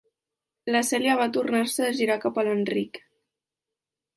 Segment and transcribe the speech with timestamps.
[0.75, 2.99] La Cèlia va tornar-se a girar cap a l'Enric.